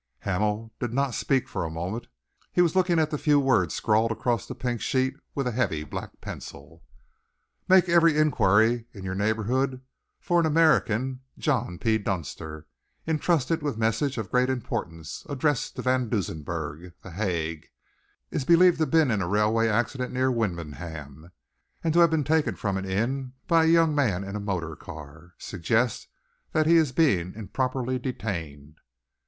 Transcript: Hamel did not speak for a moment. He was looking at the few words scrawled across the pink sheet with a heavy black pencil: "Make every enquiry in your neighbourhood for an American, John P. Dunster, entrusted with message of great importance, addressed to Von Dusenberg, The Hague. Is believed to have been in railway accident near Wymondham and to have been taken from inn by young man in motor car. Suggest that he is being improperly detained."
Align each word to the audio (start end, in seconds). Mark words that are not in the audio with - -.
Hamel 0.21 0.73
did 0.79 0.93
not 0.95 1.13
speak 1.13 1.47
for 1.47 1.63
a 1.63 1.69
moment. 1.69 2.07
He 2.51 2.61
was 2.63 2.75
looking 2.75 2.97
at 2.97 3.11
the 3.11 3.19
few 3.19 3.39
words 3.39 3.75
scrawled 3.75 4.11
across 4.11 4.47
the 4.47 4.55
pink 4.55 4.81
sheet 4.81 5.13
with 5.35 5.45
a 5.45 5.51
heavy 5.51 5.83
black 5.83 6.19
pencil: 6.21 6.81
"Make 7.67 7.87
every 7.87 8.17
enquiry 8.17 8.87
in 8.93 9.05
your 9.05 9.13
neighbourhood 9.13 9.79
for 10.19 10.39
an 10.39 10.47
American, 10.47 11.21
John 11.37 11.77
P. 11.77 11.99
Dunster, 11.99 12.65
entrusted 13.05 13.61
with 13.61 13.77
message 13.77 14.17
of 14.17 14.31
great 14.31 14.49
importance, 14.49 15.23
addressed 15.29 15.75
to 15.75 15.83
Von 15.83 16.09
Dusenberg, 16.09 16.93
The 17.03 17.11
Hague. 17.11 17.69
Is 18.31 18.43
believed 18.43 18.77
to 18.79 18.85
have 18.85 18.89
been 18.89 19.11
in 19.11 19.23
railway 19.23 19.67
accident 19.67 20.11
near 20.11 20.31
Wymondham 20.31 21.29
and 21.83 21.93
to 21.93 21.99
have 21.99 22.09
been 22.09 22.23
taken 22.23 22.55
from 22.55 22.75
inn 22.83 23.33
by 23.47 23.65
young 23.65 23.93
man 23.93 24.23
in 24.23 24.43
motor 24.43 24.75
car. 24.75 25.35
Suggest 25.37 26.07
that 26.53 26.65
he 26.65 26.77
is 26.77 26.91
being 26.91 27.35
improperly 27.35 27.99
detained." 27.99 28.77